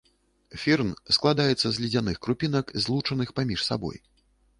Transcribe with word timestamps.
Фірн 0.61 0.87
складаецца 1.17 1.67
з 1.75 1.83
ледзяных 1.83 2.17
крупінак, 2.27 2.73
злучаных 2.87 3.35
паміж 3.41 3.59
сабой. 3.69 3.97